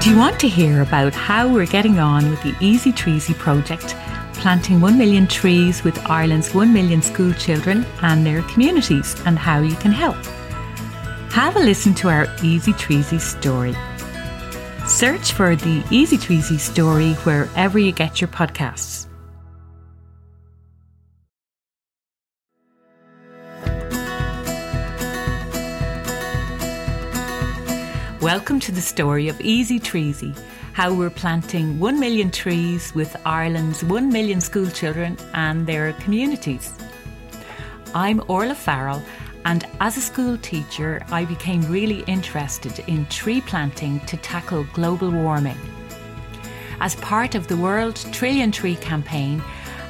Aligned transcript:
Do 0.00 0.08
you 0.08 0.16
want 0.16 0.40
to 0.40 0.48
hear 0.48 0.80
about 0.80 1.12
how 1.12 1.46
we're 1.46 1.66
getting 1.66 1.98
on 1.98 2.30
with 2.30 2.42
the 2.42 2.54
Easy 2.58 2.90
Treesy 2.90 3.34
project, 3.34 3.94
planting 4.32 4.80
1 4.80 4.96
million 4.96 5.26
trees 5.26 5.84
with 5.84 5.98
Ireland's 6.08 6.54
1 6.54 6.72
million 6.72 7.02
school 7.02 7.34
children 7.34 7.84
and 8.00 8.24
their 8.24 8.40
communities, 8.44 9.14
and 9.26 9.38
how 9.38 9.60
you 9.60 9.76
can 9.76 9.92
help? 9.92 10.16
Have 11.32 11.56
a 11.56 11.58
listen 11.58 11.92
to 11.96 12.08
our 12.08 12.26
Easy 12.42 12.72
Treesy 12.72 13.20
story. 13.20 13.76
Search 14.86 15.32
for 15.32 15.54
the 15.54 15.84
Easy 15.90 16.16
Treesy 16.16 16.58
story 16.58 17.12
wherever 17.24 17.78
you 17.78 17.92
get 17.92 18.22
your 18.22 18.28
podcasts. 18.28 19.09
Welcome 28.20 28.60
to 28.60 28.72
the 28.72 28.82
story 28.82 29.28
of 29.28 29.40
Easy 29.40 29.80
Treesy, 29.80 30.38
how 30.74 30.92
we're 30.92 31.08
planting 31.08 31.78
1 31.78 31.98
million 31.98 32.30
trees 32.30 32.94
with 32.94 33.16
Ireland's 33.24 33.82
1 33.82 34.12
million 34.12 34.42
school 34.42 34.68
children 34.68 35.16
and 35.32 35.66
their 35.66 35.94
communities. 35.94 36.74
I'm 37.94 38.22
Orla 38.28 38.54
Farrell, 38.54 39.02
and 39.46 39.66
as 39.80 39.96
a 39.96 40.02
school 40.02 40.36
teacher, 40.36 41.00
I 41.10 41.24
became 41.24 41.62
really 41.72 42.00
interested 42.00 42.80
in 42.80 43.06
tree 43.06 43.40
planting 43.40 44.00
to 44.00 44.18
tackle 44.18 44.66
global 44.74 45.10
warming. 45.10 45.58
As 46.80 46.96
part 46.96 47.34
of 47.34 47.48
the 47.48 47.56
World 47.56 47.96
Trillion 48.12 48.52
Tree 48.52 48.76
campaign, 48.76 49.42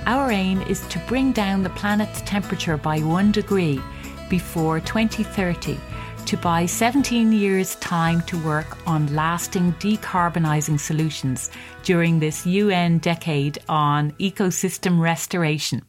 our 0.07 0.31
aim 0.31 0.63
is 0.63 0.87
to 0.87 1.01
bring 1.09 1.33
down 1.33 1.65
the 1.65 1.71
planet's 1.71 2.21
temperature 2.21 2.77
by 2.77 3.01
one 3.01 3.33
degree 3.33 3.81
before 4.29 4.79
2030 4.79 5.81
to 6.31 6.37
buy 6.37 6.65
17 6.65 7.33
years' 7.33 7.75
time 7.77 8.21
to 8.21 8.39
work 8.45 8.79
on 8.87 9.13
lasting 9.17 9.73
decarbonising 9.81 10.79
solutions 10.79 11.51
during 11.83 12.21
this 12.21 12.47
UN 12.47 12.99
decade 12.99 13.59
on 13.69 14.13
ecosystem 14.13 15.01
restoration. 15.01 15.83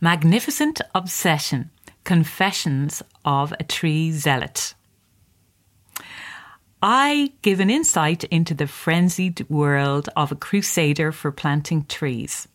Magnificent 0.00 0.80
Obsession 0.92 1.70
Confessions 2.02 3.00
of 3.24 3.54
a 3.60 3.62
Tree 3.62 4.10
Zealot. 4.10 4.74
I 6.82 7.34
give 7.42 7.60
an 7.60 7.70
insight 7.70 8.24
into 8.24 8.54
the 8.54 8.66
frenzied 8.66 9.48
world 9.48 10.08
of 10.16 10.32
a 10.32 10.36
crusader 10.36 11.12
for 11.12 11.30
planting 11.30 11.84
trees. 11.84 12.48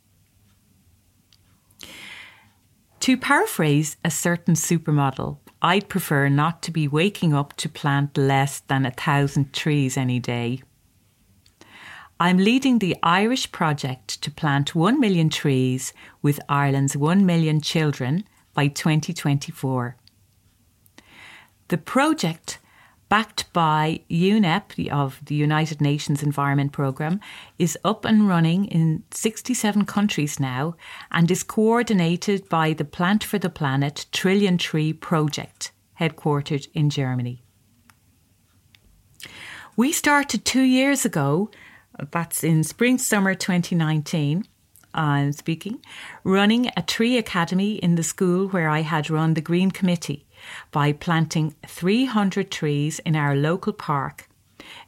To 3.00 3.16
paraphrase 3.16 3.96
a 4.04 4.12
certain 4.12 4.56
supermodel, 4.56 5.38
I'd 5.66 5.88
prefer 5.88 6.28
not 6.28 6.62
to 6.64 6.72
be 6.72 6.90
waking 6.90 7.34
up 7.34 7.56
to 7.58 7.70
plant 7.70 8.18
less 8.18 8.60
than 8.60 8.86
a 8.86 8.92
thousand 8.92 9.54
trees 9.54 9.96
any 9.96 10.20
day. 10.20 10.62
I'm 12.20 12.38
leading 12.38 12.80
the 12.80 12.98
Irish 13.02 13.50
project 13.52 14.22
to 14.24 14.30
plant 14.30 14.76
1 14.76 15.00
million 15.00 15.30
trees 15.30 15.94
with 16.22 16.40
Ireland's 16.50 16.98
1 16.98 17.26
million 17.26 17.62
children 17.62 18.26
by 18.54 18.68
2024. 18.68 19.96
The 21.70 21.78
project, 21.78 22.60
backed 23.14 23.54
by 23.54 24.00
UNEP 24.10 24.90
of 24.92 25.22
the 25.26 25.36
United 25.36 25.80
Nations 25.80 26.24
Environment 26.24 26.72
Programme, 26.72 27.20
is 27.60 27.78
up 27.86 28.06
and 28.06 28.28
running 28.28 28.66
in 28.66 29.04
67 29.12 29.86
countries 29.86 30.40
now 30.40 30.76
and 31.12 31.30
is 31.30 31.44
coordinated 31.44 32.50
by 32.50 32.74
the 32.74 32.84
Plant 32.84 33.24
for 33.24 33.38
the 33.38 33.52
Planet 33.52 34.08
Trillion 34.12 34.58
Tree 34.58 34.94
Project, 34.94 35.72
headquartered 36.00 36.68
in 36.74 36.90
Germany. 36.90 37.44
We 39.78 39.92
started 39.92 40.44
two 40.44 40.64
years 40.64 41.06
ago, 41.06 41.52
uh, 42.00 42.06
that's 42.10 42.44
in 42.44 42.64
spring 42.64 42.98
summer 42.98 43.36
2019. 43.36 44.44
I'm 44.94 45.32
speaking, 45.32 45.84
running 46.24 46.70
a 46.78 46.82
tree 46.82 47.18
academy 47.18 47.76
in 47.76 47.96
the 47.96 48.04
school 48.04 48.48
where 48.50 48.70
I 48.70 48.82
had 48.82 49.10
run 49.10 49.34
the 49.34 49.42
Green 49.42 49.72
Committee 49.72 50.26
by 50.72 50.94
planting 50.94 51.56
300 51.66 52.52
trees 52.52 53.00
in 53.00 53.16
our 53.16 53.36
local 53.36 53.74
park 53.74 54.28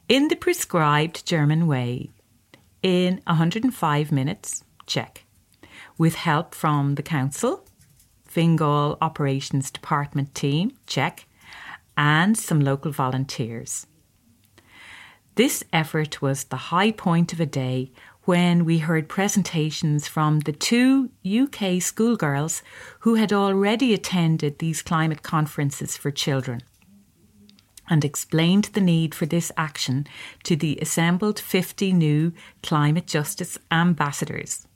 in 0.08 0.28
the 0.28 0.36
prescribed 0.36 1.26
German 1.26 1.68
way 1.68 2.12
in 2.84 3.22
105 3.26 4.12
minutes, 4.12 4.64
check, 4.86 5.26
with 5.98 6.16
help 6.16 6.54
from 6.54 6.96
the 6.96 7.04
council, 7.04 7.66
Fingal 8.26 8.98
Operations 9.02 9.72
Department 9.72 10.36
team, 10.36 10.72
check, 10.86 11.26
and 11.98 12.38
some 12.38 12.60
local 12.60 12.92
volunteers. 12.92 13.88
This 15.36 15.64
effort 15.74 16.22
was 16.22 16.46
the 16.46 16.70
high 16.72 16.92
point 16.92 17.34
of 17.34 17.40
a 17.40 17.46
day 17.46 17.92
when 18.26 18.66
we 18.66 18.80
heard 18.80 19.08
presentations 19.08 20.08
from 20.08 20.40
the 20.42 20.52
two 20.52 21.12
UK 21.26 21.82
schoolgirls 21.82 22.64
who 23.02 23.16
had 23.16 23.32
already 23.32 23.94
attended 23.94 24.58
these 24.58 24.82
climate 24.82 25.22
conferences 25.22 25.96
for 25.96 26.10
children 26.10 26.62
and 27.88 28.04
explained 28.04 28.66
the 28.74 28.82
need 28.82 29.14
for 29.14 29.28
this 29.28 29.52
action 29.58 30.08
to 30.44 30.56
the 30.56 30.78
assembled 30.82 31.40
50 31.40 31.94
new 31.94 32.34
climate 32.64 33.06
justice 33.06 33.60
ambassadors. 33.72 34.68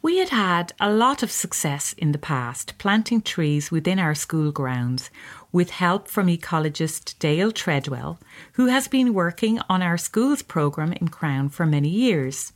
We 0.00 0.18
had 0.18 0.28
had 0.28 0.72
a 0.80 0.90
lot 0.90 1.22
of 1.22 1.30
success 1.30 1.92
in 1.98 2.12
the 2.12 2.18
past 2.18 2.78
planting 2.78 3.20
trees 3.20 3.70
within 3.70 3.98
our 3.98 4.14
school 4.14 4.52
grounds 4.52 5.10
with 5.52 5.70
help 5.70 6.08
from 6.08 6.26
ecologist 6.26 7.18
Dale 7.18 7.52
Treadwell, 7.52 8.18
who 8.52 8.66
has 8.66 8.88
been 8.88 9.14
working 9.14 9.60
on 9.68 9.82
our 9.82 9.98
schools 9.98 10.42
programme 10.42 10.92
in 10.94 11.08
Crann 11.08 11.48
for 11.48 11.66
many 11.66 11.88
years. 11.88 12.52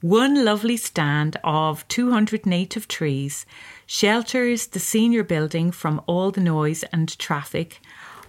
One 0.00 0.44
lovely 0.44 0.76
stand 0.76 1.38
of 1.42 1.88
200 1.88 2.44
native 2.44 2.88
trees 2.88 3.46
shelters 3.86 4.66
the 4.66 4.78
senior 4.78 5.24
building 5.24 5.70
from 5.70 6.02
all 6.06 6.30
the 6.30 6.42
noise 6.42 6.82
and 6.92 7.18
traffic 7.18 7.80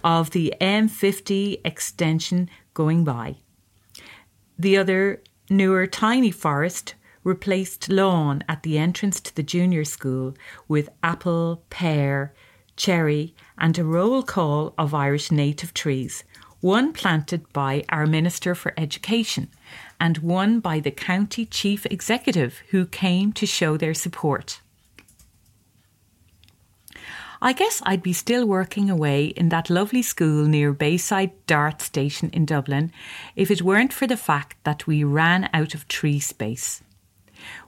of 0.02 0.30
the 0.30 0.54
M50 0.60 1.60
extension 1.64 2.48
going 2.72 3.04
by. 3.04 3.36
The 4.58 4.78
other, 4.78 5.22
newer 5.50 5.86
tiny 5.86 6.30
forest 6.30 6.94
replaced 7.24 7.88
lawn 7.90 8.42
at 8.48 8.62
the 8.62 8.78
entrance 8.78 9.20
to 9.20 9.34
the 9.34 9.42
junior 9.42 9.84
school 9.84 10.34
with 10.68 10.88
apple, 11.02 11.64
pear, 11.68 12.32
cherry, 12.76 13.34
and 13.58 13.78
a 13.78 13.84
roll 13.84 14.22
call 14.22 14.74
of 14.78 14.94
Irish 14.94 15.30
native 15.30 15.74
trees, 15.74 16.24
one 16.60 16.92
planted 16.92 17.52
by 17.52 17.84
our 17.88 18.06
Minister 18.06 18.54
for 18.54 18.72
Education 18.76 19.48
and 20.00 20.18
one 20.18 20.60
by 20.60 20.80
the 20.80 20.90
County 20.90 21.46
Chief 21.46 21.86
Executive, 21.86 22.62
who 22.70 22.86
came 22.86 23.32
to 23.32 23.46
show 23.46 23.76
their 23.76 23.94
support. 23.94 24.60
I 27.40 27.52
guess 27.52 27.82
I'd 27.84 28.02
be 28.02 28.14
still 28.14 28.46
working 28.46 28.88
away 28.88 29.26
in 29.26 29.50
that 29.50 29.68
lovely 29.68 30.02
school 30.02 30.46
near 30.46 30.72
Bayside 30.72 31.32
Dart 31.46 31.82
Station 31.82 32.30
in 32.30 32.46
Dublin 32.46 32.92
if 33.34 33.50
it 33.50 33.62
weren't 33.62 33.92
for 33.92 34.06
the 34.06 34.16
fact 34.16 34.56
that 34.64 34.86
we 34.86 35.04
ran 35.04 35.50
out 35.52 35.74
of 35.74 35.86
tree 35.86 36.18
space. 36.18 36.82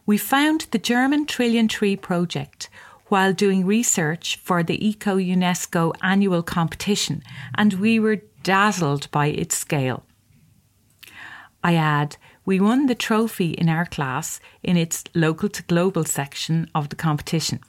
We 0.06 0.16
found 0.16 0.66
the 0.70 0.78
German 0.78 1.26
Trillion 1.26 1.68
Tree 1.68 1.96
project 1.96 2.70
while 3.08 3.32
doing 3.32 3.66
research 3.66 4.36
for 4.36 4.62
the 4.62 4.86
Eco 4.86 5.16
UNESCO 5.16 5.92
annual 6.02 6.42
competition, 6.42 7.22
and 7.54 7.74
we 7.74 7.98
were 7.98 8.22
dazzled 8.42 9.10
by 9.10 9.26
its 9.26 9.56
scale. 9.56 10.04
I 11.62 11.74
add, 11.74 12.16
we 12.44 12.60
won 12.60 12.86
the 12.86 12.94
trophy 12.94 13.50
in 13.50 13.68
our 13.68 13.84
class 13.84 14.40
in 14.62 14.76
its 14.76 15.04
local 15.14 15.48
to 15.50 15.62
global 15.64 16.04
section 16.04 16.70
of 16.74 16.88
the 16.88 16.96
competition. 16.96 17.60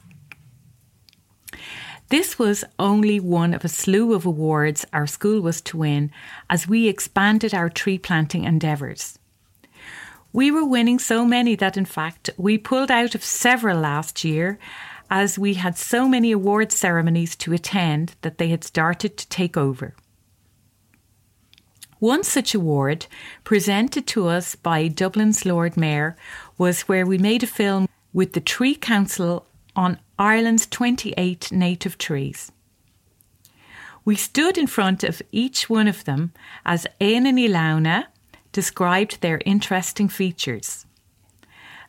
This 2.10 2.40
was 2.40 2.64
only 2.80 3.20
one 3.20 3.54
of 3.54 3.64
a 3.64 3.68
slew 3.68 4.14
of 4.14 4.26
awards 4.26 4.86
our 4.94 5.06
school 5.06 5.42
was 5.42 5.62
to 5.62 5.78
win 5.78 6.12
as 6.50 6.68
we 6.68 6.88
expanded 6.88 7.54
our 7.54 7.70
tree 7.70 7.98
planting 7.98 8.46
endeavours. 8.46 9.20
We 10.32 10.50
were 10.50 10.66
winning 10.66 11.00
so 11.00 11.26
many 11.26 11.56
that, 11.56 11.78
in 11.78 11.86
fact, 11.86 12.30
we 12.38 12.58
pulled 12.58 12.92
out 12.92 13.16
of 13.16 13.24
several 13.24 13.80
last 13.80 14.24
year 14.24 14.60
as 15.10 15.40
we 15.40 15.56
had 15.56 15.78
so 15.78 16.08
many 16.08 16.32
award 16.32 16.72
ceremonies 16.72 17.36
to 17.38 17.54
attend 17.54 18.16
that 18.22 18.38
they 18.38 18.50
had 18.50 18.64
started 18.64 19.18
to 19.18 19.28
take 19.30 19.58
over. 19.58 19.96
One 22.00 22.24
such 22.24 22.56
award, 22.56 23.08
presented 23.44 24.08
to 24.08 24.28
us 24.28 24.56
by 24.56 24.88
Dublin's 24.88 25.46
Lord 25.46 25.76
Mayor, 25.76 26.16
was 26.58 26.82
where 26.82 27.06
we 27.06 27.18
made 27.18 27.44
a 27.44 27.48
film 27.48 27.90
with 28.14 28.34
the 28.34 28.40
Tree 28.40 28.76
Council 28.76 29.46
on 29.76 30.00
Ireland's 30.18 30.66
28 30.68 31.52
native 31.52 31.98
trees. 31.98 32.52
We 34.06 34.16
stood 34.16 34.58
in 34.58 34.68
front 34.68 35.04
of 35.04 35.22
each 35.32 35.70
one 35.70 35.88
of 35.88 36.06
them 36.06 36.32
as 36.66 36.88
Éanna 37.02 37.34
Ní 37.34 37.50
Lamhna, 37.50 38.06
described 38.52 39.22
their 39.22 39.42
interesting 39.46 40.08
features. 40.08 40.86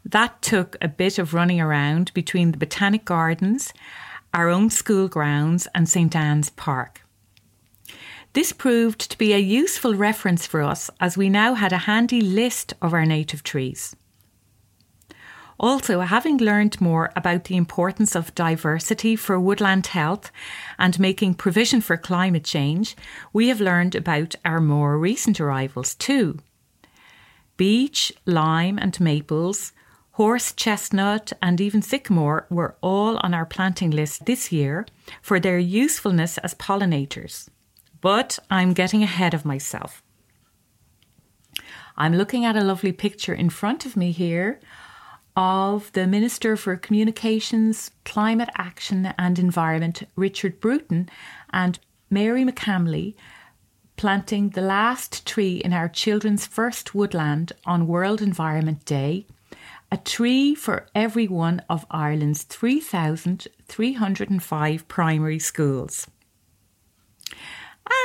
That 0.04 0.42
took 0.42 0.76
a 0.80 0.88
bit 0.88 1.18
of 1.18 1.34
running 1.34 1.60
around 1.60 2.12
between 2.14 2.52
the 2.52 2.58
Botanic 2.58 3.04
Gardens, 3.04 3.72
our 4.32 4.48
own 4.48 4.70
school 4.70 5.08
grounds, 5.08 5.68
and 5.74 5.88
St 5.88 6.14
Anne's 6.16 6.50
Park. 6.50 7.02
This 8.32 8.52
proved 8.52 9.10
to 9.10 9.18
be 9.18 9.32
a 9.32 9.38
useful 9.38 9.94
reference 9.94 10.46
for 10.46 10.62
us 10.62 10.88
as 11.00 11.16
we 11.16 11.28
now 11.28 11.54
had 11.54 11.72
a 11.72 11.78
handy 11.78 12.20
list 12.20 12.74
of 12.80 12.94
our 12.94 13.04
native 13.04 13.42
trees. 13.42 13.96
Also, 15.58 16.00
having 16.00 16.38
learned 16.38 16.80
more 16.80 17.12
about 17.14 17.44
the 17.44 17.56
importance 17.56 18.16
of 18.16 18.34
diversity 18.34 19.14
for 19.14 19.38
woodland 19.38 19.88
health 19.88 20.32
and 20.78 20.98
making 20.98 21.34
provision 21.34 21.82
for 21.82 21.98
climate 21.98 22.44
change, 22.44 22.96
we 23.34 23.48
have 23.48 23.60
learned 23.60 23.94
about 23.94 24.34
our 24.44 24.60
more 24.60 24.96
recent 24.96 25.38
arrivals 25.38 25.94
too. 25.96 26.38
Beech, 27.58 28.10
lime, 28.24 28.78
and 28.78 28.98
maples, 29.00 29.72
horse 30.20 30.52
chestnut, 30.52 31.32
and 31.40 31.62
even 31.62 31.80
sycamore 31.80 32.46
were 32.50 32.76
all 32.82 33.16
on 33.22 33.32
our 33.32 33.46
planting 33.46 33.90
list 33.90 34.26
this 34.26 34.52
year 34.52 34.84
for 35.22 35.40
their 35.40 35.58
usefulness 35.58 36.36
as 36.36 36.54
pollinators. 36.56 37.48
But 38.02 38.38
I'm 38.50 38.74
getting 38.74 39.02
ahead 39.02 39.32
of 39.32 39.46
myself. 39.46 40.02
I'm 41.96 42.14
looking 42.14 42.44
at 42.44 42.54
a 42.54 42.62
lovely 42.62 42.92
picture 42.92 43.32
in 43.32 43.48
front 43.48 43.86
of 43.86 43.96
me 43.96 44.10
here 44.10 44.60
of 45.34 45.90
the 45.92 46.06
Minister 46.06 46.54
for 46.54 46.76
Communications, 46.76 47.90
Climate 48.04 48.50
Action 48.58 49.14
and 49.16 49.38
Environment, 49.38 50.02
Richard 50.16 50.60
Bruton, 50.60 51.08
and 51.50 51.78
Mary 52.10 52.44
McCamley 52.44 53.14
planting 53.96 54.50
the 54.50 54.60
last 54.60 55.26
tree 55.26 55.62
in 55.64 55.72
our 55.72 55.88
children's 55.88 56.46
first 56.46 56.94
woodland 56.94 57.54
on 57.64 57.86
World 57.86 58.20
Environment 58.20 58.84
Day, 58.84 59.24
a 59.92 59.96
tree 59.96 60.54
for 60.54 60.86
every 60.94 61.26
one 61.26 61.62
of 61.68 61.84
Ireland's 61.90 62.44
3,305 62.44 64.88
primary 64.88 65.38
schools. 65.38 66.06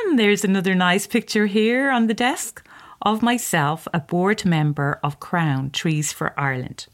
And 0.03 0.17
there's 0.17 0.43
another 0.43 0.73
nice 0.73 1.05
picture 1.05 1.45
here 1.45 1.91
on 1.91 2.07
the 2.07 2.13
desk 2.13 2.67
of 3.01 3.21
myself, 3.21 3.87
a 3.93 3.99
board 3.99 4.45
member 4.45 4.99
of 5.03 5.19
Crann 5.19 5.69
Trees 5.69 6.11
for 6.11 6.33
Ireland. 6.39 6.87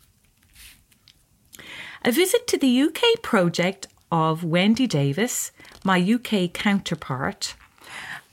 A 2.04 2.12
visit 2.12 2.48
to 2.48 2.58
the 2.58 2.82
UK 2.82 3.22
project 3.22 3.88
of 4.12 4.44
Wendy 4.44 4.88
Davis, 4.88 5.52
my 5.84 6.02
UK 6.02 6.52
counterpart, 6.52 7.56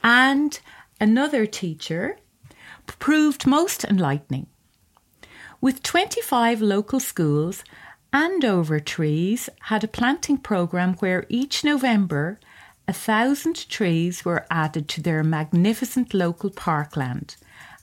and 0.02 0.58
another 1.00 1.46
teacher 1.46 2.16
proved 2.87 3.46
most 3.46 3.84
enlightening. 3.84 4.46
With 5.60 5.82
25 5.82 6.60
local 6.62 7.00
schools, 7.00 7.64
Andover 8.12 8.78
Trees 8.78 9.49
had 9.62 9.82
a 9.82 9.88
planting 9.88 10.38
programme 10.38 10.94
where 10.94 11.26
each 11.28 11.64
November 11.64 12.38
a 12.87 12.93
thousand 12.93 13.69
trees 13.69 14.25
were 14.25 14.46
added 14.52 14.88
to 14.88 15.02
their 15.02 15.25
magnificent 15.25 16.14
local 16.14 16.50
parkland, 16.50 17.34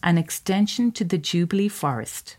an 0.01 0.17
extension 0.17 0.93
to 0.93 1.03
the 1.03 1.17
Jubilee 1.17 1.67
Forest. 1.67 2.37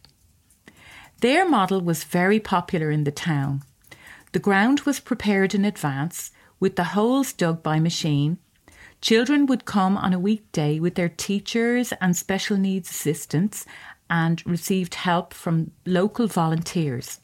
Their 1.21 1.47
model 1.47 1.83
was 1.83 2.05
very 2.05 2.41
popular 2.41 2.91
in 2.91 3.05
the 3.05 3.13
town. 3.13 3.63
The 4.33 4.39
ground 4.39 4.81
was 4.81 5.01
prepared 5.01 5.55
in 5.55 5.67
advance, 5.67 6.31
with 6.59 6.77
the 6.77 6.93
holes 6.97 7.35
dug 7.35 7.63
by 7.63 7.79
machine. 7.79 8.39
Children 9.03 9.45
would 9.47 9.67
come 9.67 9.99
on 9.99 10.15
a 10.15 10.19
weekday 10.19 10.81
with 10.81 10.95
their 10.95 11.11
teachers 11.11 11.93
and 12.01 12.17
special 12.17 12.57
needs 12.57 12.91
assistants 12.91 13.67
and 14.09 14.45
received 14.47 14.95
help 14.95 15.35
from 15.35 15.73
local 15.85 16.27
volunteers. 16.27 17.21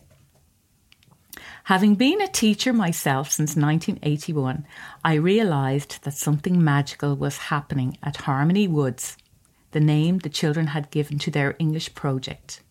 Having 1.64 1.94
been 1.94 2.20
a 2.20 2.28
teacher 2.28 2.72
myself 2.72 3.30
since 3.30 3.56
1981, 3.56 4.66
I 5.04 5.14
realised 5.14 6.02
that 6.04 6.14
something 6.14 6.62
magical 6.62 7.16
was 7.16 7.36
happening 7.38 7.96
at 8.02 8.18
Harmony 8.18 8.66
Woods, 8.66 9.16
the 9.70 9.80
name 9.80 10.18
the 10.18 10.28
children 10.28 10.68
had 10.68 10.90
given 10.90 11.18
to 11.20 11.30
their 11.30 11.54
English 11.58 11.94
project. 11.94 12.62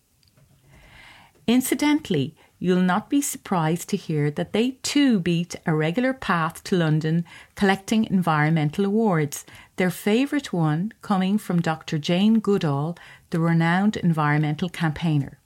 Incidentally, 1.46 2.36
you'll 2.62 2.80
not 2.80 3.10
be 3.10 3.20
surprised 3.20 3.88
to 3.88 3.96
hear 3.96 4.30
that 4.30 4.52
they 4.52 4.70
too 4.84 5.18
beat 5.18 5.56
a 5.66 5.74
regular 5.74 6.12
path 6.12 6.62
to 6.62 6.76
London 6.76 7.24
collecting 7.56 8.04
environmental 8.04 8.84
awards, 8.84 9.44
their 9.76 9.90
favourite 9.90 10.52
one 10.52 10.92
coming 11.02 11.38
from 11.38 11.60
Dr. 11.60 11.98
Jane 11.98 12.38
Goodall, 12.38 12.96
the 13.30 13.40
renowned 13.40 13.96
environmental 13.96 14.68
campaigner. 14.68 15.38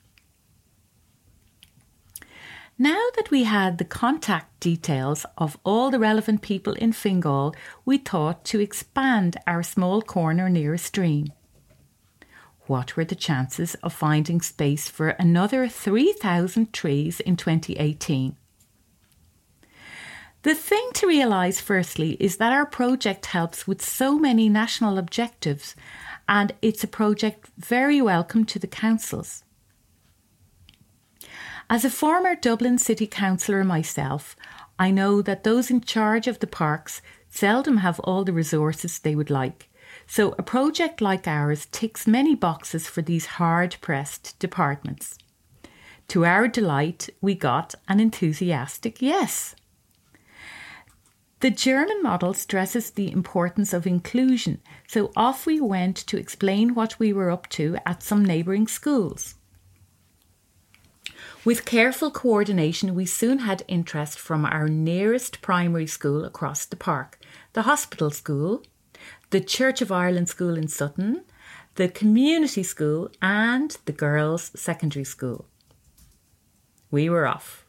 Now 2.78 3.02
that 3.16 3.30
we 3.30 3.44
had 3.44 3.78
the 3.78 3.86
contact 3.86 4.60
details 4.60 5.24
of 5.38 5.56
all 5.64 5.90
the 5.90 5.98
relevant 5.98 6.42
people 6.42 6.74
in 6.74 6.92
Fingal, 6.92 7.54
we 7.86 7.96
thought 7.96 8.44
to 8.44 8.60
expand 8.60 9.38
our 9.46 9.62
small 9.62 10.02
corner 10.02 10.50
near 10.50 10.74
a 10.74 10.78
stream. 10.78 11.32
What 12.66 12.96
were 12.96 13.04
the 13.04 13.14
chances 13.14 13.76
of 13.76 13.92
finding 13.92 14.40
space 14.40 14.88
for 14.88 15.10
another 15.10 15.68
3,000 15.68 16.72
trees 16.72 17.20
in 17.20 17.36
2018? 17.36 18.36
The 20.42 20.54
thing 20.54 20.90
to 20.94 21.06
realise, 21.06 21.60
firstly, 21.60 22.16
is 22.18 22.36
that 22.36 22.52
our 22.52 22.66
project 22.66 23.26
helps 23.26 23.66
with 23.66 23.84
so 23.84 24.18
many 24.18 24.48
national 24.48 24.98
objectives, 24.98 25.76
and 26.28 26.52
it's 26.60 26.82
a 26.82 26.88
project 26.88 27.48
very 27.56 28.02
welcome 28.02 28.44
to 28.46 28.58
the 28.58 28.66
councils. 28.66 29.44
As 31.70 31.84
a 31.84 31.90
former 31.90 32.34
Dublin 32.34 32.78
City 32.78 33.06
Councillor 33.06 33.64
myself, 33.64 34.36
I 34.78 34.90
know 34.90 35.22
that 35.22 35.44
those 35.44 35.70
in 35.70 35.80
charge 35.80 36.26
of 36.26 36.40
the 36.40 36.46
parks 36.46 37.00
seldom 37.28 37.78
have 37.78 38.00
all 38.00 38.24
the 38.24 38.32
resources 38.32 38.98
they 38.98 39.16
would 39.16 39.30
like, 39.30 39.68
so 40.06 40.34
a 40.38 40.42
project 40.42 41.00
like 41.00 41.26
ours 41.26 41.66
ticks 41.72 42.06
many 42.06 42.34
boxes 42.34 42.86
for 42.86 43.02
these 43.02 43.26
hard 43.26 43.76
pressed 43.80 44.38
departments. 44.38 45.18
To 46.08 46.24
our 46.24 46.46
delight, 46.46 47.10
we 47.20 47.34
got 47.34 47.74
an 47.88 47.98
enthusiastic 47.98 49.02
yes. 49.02 49.54
The 51.40 51.50
German 51.50 52.02
model 52.02 52.32
stresses 52.32 52.90
the 52.90 53.12
importance 53.12 53.72
of 53.74 53.86
inclusion, 53.86 54.60
so 54.86 55.10
off 55.16 55.44
we 55.44 55.60
went 55.60 55.96
to 56.06 56.16
explain 56.16 56.74
what 56.74 56.98
we 56.98 57.12
were 57.12 57.30
up 57.30 57.48
to 57.50 57.76
at 57.84 58.02
some 58.02 58.24
neighbouring 58.24 58.66
schools. 58.66 59.34
With 61.44 61.64
careful 61.64 62.10
coordination, 62.10 62.94
we 62.94 63.06
soon 63.06 63.40
had 63.40 63.64
interest 63.68 64.18
from 64.18 64.44
our 64.44 64.68
nearest 64.68 65.42
primary 65.42 65.86
school 65.86 66.24
across 66.24 66.64
the 66.64 66.76
park, 66.76 67.18
the 67.52 67.62
hospital 67.62 68.10
school, 68.10 68.62
the 69.31 69.40
Church 69.40 69.82
of 69.82 69.90
Ireland 69.90 70.28
School 70.28 70.56
in 70.56 70.69
Sutton, 70.69 71.25
the 71.75 71.88
Community 71.88 72.62
School, 72.62 73.11
and 73.21 73.76
the 73.85 73.92
Girls' 73.92 74.52
Secondary 74.54 75.04
School. 75.04 75.47
We 76.90 77.09
were 77.09 77.26
off. 77.26 77.66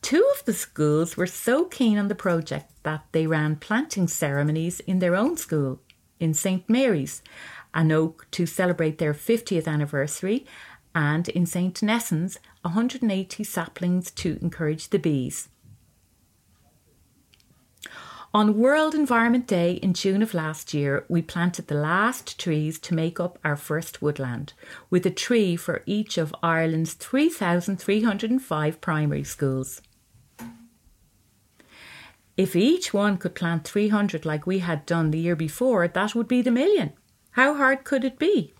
Two 0.00 0.26
of 0.36 0.44
the 0.44 0.52
schools 0.52 1.16
were 1.16 1.26
so 1.26 1.64
keen 1.64 1.98
on 1.98 2.08
the 2.08 2.14
project 2.14 2.70
that 2.84 3.04
they 3.12 3.26
ran 3.26 3.56
planting 3.56 4.08
ceremonies 4.08 4.80
in 4.80 5.00
their 5.00 5.14
own 5.14 5.36
school, 5.36 5.80
in 6.18 6.32
St 6.32 6.68
Mary's, 6.70 7.22
an 7.74 7.92
oak 7.92 8.26
to 8.30 8.46
celebrate 8.46 8.98
their 8.98 9.12
50th 9.12 9.66
anniversary, 9.66 10.46
and 10.94 11.28
in 11.28 11.44
St 11.44 11.74
Nessans, 11.82 12.38
180 12.62 13.44
saplings 13.44 14.10
to 14.12 14.38
encourage 14.40 14.88
the 14.88 14.98
bees. 14.98 15.48
On 18.34 18.58
World 18.58 18.94
Environment 18.94 19.46
Day 19.46 19.74
in 19.74 19.94
June 19.94 20.20
of 20.20 20.34
last 20.34 20.74
year, 20.74 21.06
we 21.08 21.22
planted 21.22 21.68
the 21.68 21.74
last 21.74 22.38
trees 22.38 22.78
to 22.80 22.94
make 22.94 23.18
up 23.18 23.38
our 23.44 23.56
first 23.56 24.02
woodland, 24.02 24.52
with 24.90 25.06
a 25.06 25.10
tree 25.10 25.56
for 25.56 25.82
each 25.86 26.18
of 26.18 26.34
Ireland's 26.42 26.94
3,305 26.94 28.80
primary 28.80 29.24
schools. 29.24 29.80
If 32.36 32.54
each 32.54 32.92
one 32.92 33.16
could 33.16 33.34
plant 33.34 33.66
300 33.66 34.26
like 34.26 34.46
we 34.46 34.58
had 34.58 34.84
done 34.84 35.10
the 35.10 35.20
year 35.20 35.36
before, 35.36 35.88
that 35.88 36.14
would 36.14 36.28
be 36.28 36.42
the 36.42 36.50
million. 36.50 36.92
How 37.30 37.54
hard 37.54 37.84
could 37.84 38.04
it 38.04 38.18
be? 38.18 38.52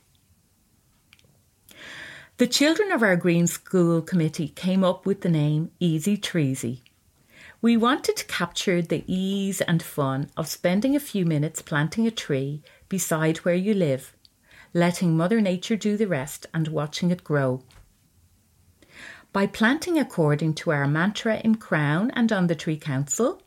The 2.38 2.46
children 2.46 2.92
of 2.92 3.02
our 3.02 3.16
Green 3.16 3.46
School 3.46 4.00
Committee 4.00 4.48
came 4.48 4.84
up 4.84 5.04
with 5.04 5.20
the 5.20 5.28
name 5.28 5.72
Easy 5.80 6.16
Treesy. 6.16 6.80
We 7.62 7.76
wanted 7.76 8.16
to 8.16 8.26
capture 8.26 8.82
the 8.82 9.02
ease 9.06 9.62
and 9.62 9.82
fun 9.82 10.30
of 10.36 10.46
spending 10.46 10.94
a 10.94 11.00
few 11.00 11.24
minutes 11.24 11.62
planting 11.62 12.06
a 12.06 12.10
tree 12.10 12.62
beside 12.88 13.38
where 13.38 13.54
you 13.54 13.72
live, 13.72 14.14
letting 14.74 15.16
Mother 15.16 15.40
Nature 15.40 15.76
do 15.76 15.96
the 15.96 16.06
rest 16.06 16.46
and 16.52 16.68
watching 16.68 17.10
it 17.10 17.24
grow. 17.24 17.62
By 19.32 19.46
planting 19.46 19.98
according 19.98 20.54
to 20.54 20.70
our 20.70 20.86
mantra 20.86 21.40
in 21.42 21.56
Crann 21.56 22.10
and 22.10 22.30
on 22.30 22.46
the 22.46 22.54
Tree 22.54 22.76
Council, 22.76 23.42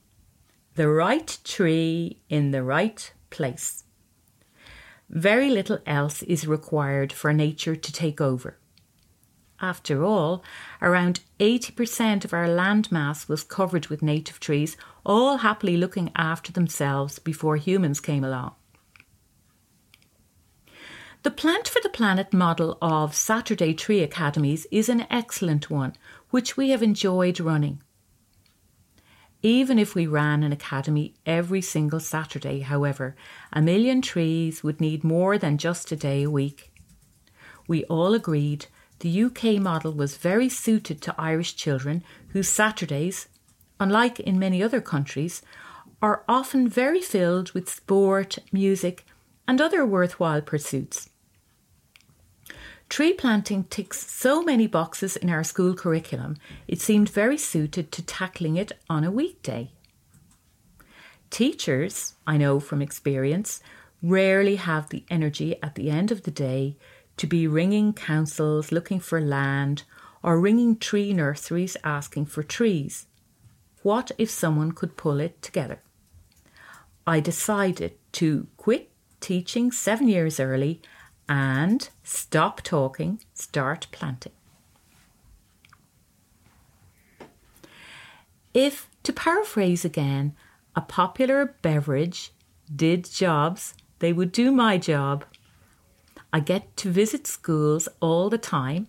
the 0.73 0.89
right 0.89 1.37
tree 1.43 2.19
in 2.29 2.51
the 2.51 2.63
right 2.63 3.11
place. 3.29 3.83
Very 5.09 5.49
little 5.49 5.79
else 5.85 6.23
is 6.23 6.47
required 6.47 7.13
for 7.13 7.31
nature 7.31 7.75
to 7.75 7.91
take 7.91 8.19
over. 8.21 8.57
After 9.61 10.05
all, 10.05 10.43
around 10.81 11.19
80% 11.39 12.23
of 12.23 12.33
our 12.33 12.47
landmass 12.47 13.27
was 13.27 13.43
covered 13.43 13.87
with 13.87 14.01
native 14.01 14.39
trees, 14.39 14.77
all 15.05 15.37
happily 15.37 15.75
looking 15.75 16.11
after 16.15 16.51
themselves 16.51 17.19
before 17.19 17.57
humans 17.57 17.99
came 17.99 18.23
along. 18.23 18.55
The 21.23 21.31
Plant 21.31 21.67
for 21.67 21.81
the 21.83 21.89
Planet 21.89 22.31
model 22.31 22.77
of 22.81 23.13
Saturday 23.13 23.73
Tree 23.73 24.01
Academies 24.01 24.65
is 24.71 24.87
an 24.87 25.05
excellent 25.09 25.69
one, 25.69 25.93
which 26.29 26.55
we 26.55 26.69
have 26.69 26.81
enjoyed 26.81 27.41
running. 27.41 27.81
Even 29.41 29.77
if 29.77 29.95
we 29.95 30.07
ran 30.07 30.43
an 30.43 30.53
academy 30.53 31.15
every 31.25 31.61
single 31.61 31.99
Saturday, 31.99 32.61
however, 32.61 33.17
a 33.51 33.61
million 33.61 34.01
trees 34.01 34.63
would 34.63 34.79
need 34.79 35.03
more 35.03 35.37
than 35.37 35.57
just 35.57 35.91
a 35.91 35.97
day 35.97 36.23
a 36.23 36.29
week. 36.29 36.71
We 37.67 37.83
all 37.85 38.13
agreed 38.13 38.67
the 38.99 39.23
UK 39.23 39.61
model 39.61 39.93
was 39.93 40.17
very 40.17 40.49
suited 40.49 41.01
to 41.01 41.15
Irish 41.17 41.55
children 41.55 42.03
whose 42.29 42.49
Saturdays, 42.49 43.27
unlike 43.79 44.19
in 44.19 44.37
many 44.37 44.61
other 44.61 44.81
countries, 44.81 45.41
are 46.01 46.23
often 46.27 46.67
very 46.67 47.01
filled 47.01 47.51
with 47.51 47.69
sport, 47.69 48.37
music, 48.51 49.05
and 49.47 49.59
other 49.59 49.85
worthwhile 49.85 50.41
pursuits. 50.41 51.09
Tree 52.89 53.13
planting 53.13 53.65
ticks 53.65 54.09
so 54.09 54.41
many 54.41 54.65
boxes 54.65 55.15
in 55.15 55.29
our 55.29 55.43
school 55.43 55.75
curriculum, 55.75 56.37
it 56.67 56.81
seemed 56.81 57.09
very 57.09 57.37
suited 57.37 57.91
to 57.91 58.01
tackling 58.01 58.57
it 58.57 58.71
on 58.89 59.03
a 59.03 59.11
weekday. 59.11 59.71
Teachers, 61.29 62.15
I 62.25 62.37
know 62.37 62.59
from 62.59 62.81
experience, 62.81 63.61
rarely 64.01 64.55
have 64.55 64.89
the 64.89 65.03
energy 65.09 65.61
at 65.61 65.75
the 65.75 65.91
end 65.91 66.11
of 66.11 66.23
the 66.23 66.31
day 66.31 66.77
to 67.19 67.27
be 67.27 67.45
ringing 67.47 67.91
councils 67.91 68.71
looking 68.71 68.97
for 68.97 69.19
land 69.19 69.83
or 70.23 70.39
ringing 70.39 70.77
tree 70.77 71.11
nurseries 71.11 71.75
asking 71.83 72.25
for 72.25 72.43
trees. 72.43 73.07
What 73.83 74.11
if 74.17 74.29
someone 74.29 74.71
could 74.71 74.95
pull 74.95 75.19
it 75.19 75.41
together? 75.41 75.81
I 77.05 77.19
decided 77.19 77.95
to 78.13 78.47
quit 78.55 78.89
teaching 79.19 79.69
seven 79.69 80.07
years 80.07 80.39
early 80.39 80.81
and 81.27 81.89
stop 82.03 82.61
talking, 82.61 83.19
start 83.33 83.87
planting. 83.91 84.31
If, 88.53 88.89
to 89.03 89.11
paraphrase 89.11 89.83
again, 89.83 90.35
a 90.73 90.81
popular 90.81 91.55
beverage 91.61 92.31
did 92.73 93.11
jobs, 93.11 93.73
they 93.99 94.13
would 94.13 94.31
do 94.31 94.51
my 94.51 94.77
job. 94.77 95.25
I 96.31 96.39
get 96.39 96.75
to 96.77 96.89
visit 96.89 97.27
schools 97.27 97.87
all 97.99 98.29
the 98.29 98.37
time 98.37 98.87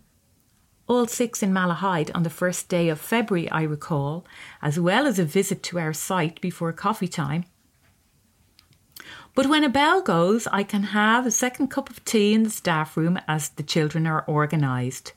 all 0.91 1.07
six 1.07 1.41
in 1.41 1.53
Malahide 1.53 2.11
on 2.13 2.23
the 2.23 2.29
first 2.29 2.67
day 2.67 2.89
of 2.89 2.99
February, 2.99 3.49
I 3.49 3.61
recall, 3.61 4.25
as 4.61 4.77
well 4.77 5.07
as 5.07 5.17
a 5.17 5.23
visit 5.23 5.63
to 5.63 5.79
our 5.79 5.93
site 5.93 6.41
before 6.41 6.73
coffee 6.73 7.07
time. 7.07 7.45
But 9.33 9.45
when 9.45 9.63
a 9.63 9.69
bell 9.69 10.01
goes, 10.01 10.47
I 10.47 10.63
can 10.63 10.83
have 10.83 11.25
a 11.25 11.31
second 11.31 11.69
cup 11.69 11.89
of 11.89 12.03
tea 12.03 12.33
in 12.33 12.43
the 12.43 12.49
staff 12.49 12.97
room 12.97 13.17
as 13.25 13.47
the 13.47 13.63
children 13.63 14.05
are 14.05 14.25
organised. 14.27 15.13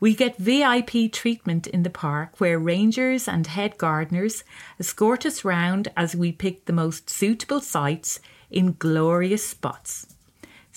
We 0.00 0.14
get 0.14 0.38
VIP 0.38 1.12
treatment 1.12 1.66
in 1.66 1.82
the 1.82 1.90
park 1.90 2.40
where 2.40 2.58
rangers 2.58 3.28
and 3.28 3.46
head 3.46 3.76
gardeners 3.76 4.42
escort 4.80 5.26
us 5.26 5.44
round 5.44 5.88
as 5.98 6.16
we 6.16 6.32
pick 6.32 6.64
the 6.64 6.72
most 6.72 7.10
suitable 7.10 7.60
sites 7.60 8.20
in 8.50 8.76
glorious 8.78 9.46
spots, 9.46 10.15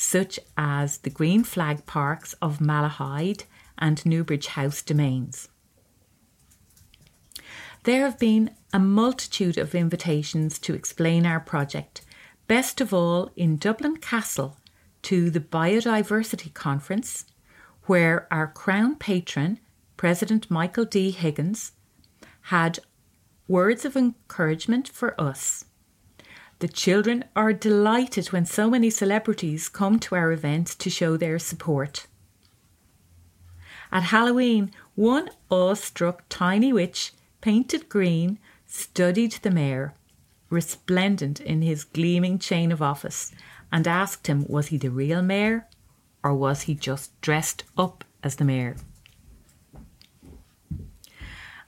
such 0.01 0.39
as 0.55 0.99
the 0.99 1.09
green 1.09 1.43
flag 1.43 1.85
parks 1.85 2.31
of 2.41 2.59
Malahide 2.59 3.43
and 3.77 4.05
Newbridge 4.05 4.47
House 4.47 4.81
domains. 4.81 5.49
There 7.83 8.05
have 8.05 8.17
been 8.17 8.51
a 8.71 8.79
multitude 8.79 9.57
of 9.57 9.75
invitations 9.75 10.57
to 10.59 10.73
explain 10.73 11.25
our 11.25 11.41
project, 11.41 11.99
best 12.47 12.79
of 12.79 12.93
all 12.93 13.31
in 13.35 13.57
Dublin 13.57 13.97
Castle 13.97 14.55
to 15.01 15.29
the 15.29 15.41
Biodiversity 15.41 16.53
Conference, 16.53 17.25
where 17.83 18.25
our 18.31 18.47
Crann 18.47 18.95
patron, 18.95 19.59
President 19.97 20.49
Michael 20.49 20.85
D. 20.85 21.11
Higgins, 21.11 21.73
had 22.43 22.79
words 23.49 23.83
of 23.83 23.97
encouragement 23.97 24.87
for 24.87 25.19
us. 25.19 25.65
The 26.59 26.67
children 26.67 27.23
are 27.37 27.53
delighted 27.53 28.27
when 28.27 28.45
so 28.45 28.69
many 28.69 28.89
celebrities 28.89 29.69
come 29.69 29.97
to 29.99 30.15
our 30.15 30.31
events 30.33 30.75
to 30.75 30.89
show 30.89 31.15
their 31.15 31.39
support. 31.39 32.07
At 33.91 34.03
Halloween, 34.03 34.71
one 34.95 35.29
awestruck 35.49 36.23
tiny 36.27 36.73
witch, 36.73 37.13
painted 37.41 37.87
green, 37.87 38.39
studied 38.67 39.31
the 39.41 39.51
mayor, 39.51 39.93
resplendent 40.49 41.39
in 41.39 41.61
his 41.61 41.85
gleaming 41.85 42.37
chain 42.39 42.71
of 42.71 42.81
office, 42.81 43.31
and 43.71 43.87
asked 43.87 44.27
him 44.27 44.45
was 44.47 44.67
he 44.67 44.77
the 44.77 44.91
real 44.91 45.21
mayor 45.21 45.65
or 46.23 46.33
was 46.33 46.63
he 46.63 46.75
just 46.75 47.19
dressed 47.21 47.63
up 47.77 48.03
as 48.21 48.35
the 48.35 48.43
mayor? 48.43 48.75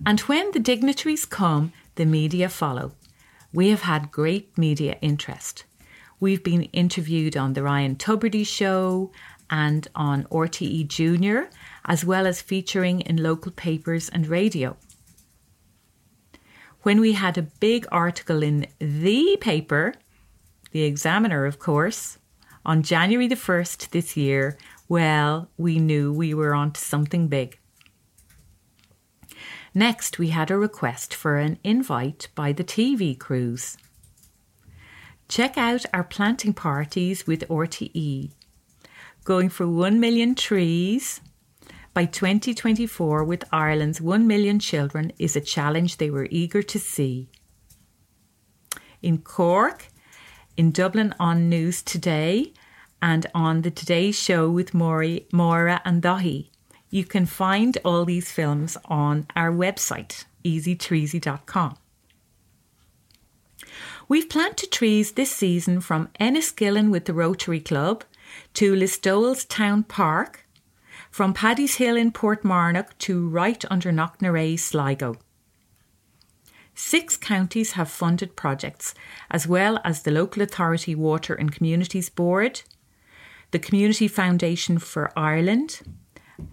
And 0.06 0.20
when 0.22 0.52
the 0.52 0.60
dignitaries 0.60 1.26
come, 1.26 1.72
the 1.96 2.06
media 2.06 2.50
follow. 2.50 2.92
We 3.54 3.70
have 3.70 3.82
had 3.82 4.12
great 4.12 4.58
media 4.58 4.98
interest. 5.02 5.66
We've 6.22 6.44
been 6.44 6.64
interviewed 6.72 7.36
on 7.36 7.52
The 7.52 7.64
Ryan 7.64 7.98
Tubridy 7.98 8.48
Show 8.48 9.12
and 9.50 9.88
on 9.94 10.24
RTE 10.26 10.88
Junior, 10.88 11.50
as 11.84 12.06
well 12.06 12.26
as 12.26 12.42
featuring 12.42 13.02
in 13.02 13.22
local 13.22 13.52
papers 13.52 14.08
and 14.08 14.28
radio. 14.28 14.78
When 16.84 17.02
we 17.02 17.14
had 17.14 17.38
a 17.38 17.42
big 17.42 17.86
article 17.92 18.42
in 18.42 18.68
the 18.80 19.38
paper, 19.42 19.96
the 20.72 20.84
Examiner, 20.84 21.46
of 21.46 21.60
course, 21.60 22.20
on 22.66 22.84
January 22.84 23.28
the 23.28 23.36
1st 23.36 23.90
this 23.90 24.16
year, 24.16 24.58
well, 24.88 25.50
we 25.58 25.78
knew 25.78 26.14
we 26.14 26.34
were 26.34 26.54
onto 26.54 26.80
something 26.80 27.28
big. 27.28 27.60
Next, 29.74 30.20
we 30.20 30.30
had 30.30 30.52
a 30.52 30.58
request 30.58 31.14
for 31.14 31.38
an 31.38 31.58
invite 31.64 32.28
by 32.36 32.52
the 32.52 32.64
TV 32.64 33.18
crews. 33.18 33.78
Check 35.30 35.58
out 35.58 35.86
our 35.94 36.04
planting 36.04 36.54
parties 36.54 37.26
with 37.26 37.48
RTE. 37.48 38.32
Going 39.24 39.48
for 39.48 39.66
1 39.68 39.98
million 39.98 40.36
trees 40.36 41.22
by 41.94 42.04
2024 42.04 43.24
with 43.24 43.46
Ireland's 43.54 44.02
1 44.02 44.28
million 44.28 44.60
children 44.60 45.14
is 45.18 45.38
a 45.38 45.42
challenge 45.42 45.98
they 45.98 46.10
were 46.10 46.28
eager 46.30 46.62
to 46.64 46.78
see. 46.80 47.30
In 49.02 49.20
Cork, 49.20 49.88
in 50.58 50.72
Dublin 50.72 51.16
on 51.18 51.48
News 51.48 51.82
Today, 51.82 52.52
and 53.02 53.26
on 53.34 53.62
the 53.62 53.72
Today 53.72 54.12
Show 54.12 54.50
with 54.50 54.74
Maury, 54.74 55.28
Maura 55.32 55.82
and 55.86 56.04
Dáithí. 56.04 56.50
You 56.92 57.06
can 57.06 57.26
find 57.26 57.78
all 57.86 58.04
these 58.04 58.30
films 58.32 58.78
on 58.86 59.26
our 59.34 59.50
website, 59.50 60.26
easytreesy.com. 60.44 61.78
We've 64.10 64.30
planted 64.30 64.72
trees 64.72 65.14
this 65.14 65.32
season 65.32 65.80
from 65.80 66.10
Enniskillen 66.20 66.92
with 66.92 67.06
the 67.06 67.14
Rotary 67.14 67.62
Club 67.62 68.04
to 68.56 68.76
Listowel's 68.76 69.46
Town 69.46 69.84
Park 69.84 70.46
from 71.10 71.34
Paddy's 71.34 71.76
Hill 71.76 71.96
in 71.96 72.12
Portmarnock 72.12 72.98
to 73.00 73.28
right 73.30 73.64
under 73.72 73.92
Knocknarea, 73.94 74.60
Sligo. 74.60 75.16
Six 76.76 77.16
counties 77.16 77.74
have 77.74 77.90
funded 77.90 78.36
projects, 78.36 78.94
as 79.30 79.48
well 79.48 79.80
as 79.86 80.04
the 80.04 80.12
Local 80.12 80.42
Authority 80.42 80.96
Water 80.96 81.34
and 81.34 81.54
Communities 81.54 82.10
Board, 82.10 82.64
the 83.52 83.60
Community 83.60 84.10
Foundation 84.10 84.78
for 84.78 85.12
Ireland, 85.18 85.82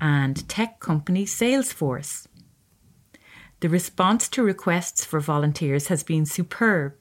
and 0.01 0.49
tech 0.49 0.81
company 0.81 1.25
Salesforce. 1.25 2.27
The 3.61 3.69
response 3.69 4.29
to 4.31 4.43
requests 4.43 5.05
for 5.05 5.21
volunteers 5.21 5.89
has 5.89 6.03
been 6.03 6.27
superb. 6.27 6.95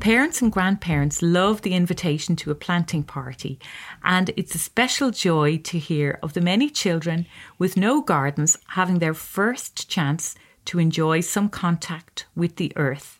Parents 0.00 0.40
and 0.40 0.52
grandparents 0.52 1.22
love 1.22 1.62
the 1.62 1.74
invitation 1.74 2.36
to 2.36 2.50
a 2.50 2.54
planting 2.54 3.02
party, 3.02 3.58
and 4.04 4.30
it's 4.36 4.54
a 4.54 4.58
special 4.58 5.10
joy 5.10 5.58
to 5.58 5.78
hear 5.78 6.18
of 6.22 6.34
the 6.34 6.40
many 6.40 6.70
children 6.70 7.26
with 7.58 7.76
no 7.76 8.00
gardens 8.00 8.56
having 8.68 9.00
their 9.00 9.14
first 9.14 9.90
chance 9.90 10.36
to 10.66 10.78
enjoy 10.78 11.20
some 11.20 11.48
contact 11.48 12.26
with 12.36 12.56
the 12.56 12.72
earth. 12.76 13.18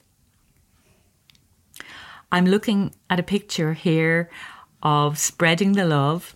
I'm 2.31 2.47
looking 2.47 2.95
at 3.11 3.19
a 3.19 3.25
picture 3.25 3.73
here 3.73 4.31
of 4.83 5.19
spreading 5.19 5.73
the 5.73 5.87
love, 5.87 6.33